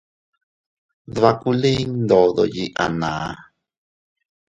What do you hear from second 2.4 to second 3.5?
yiʼi a naan.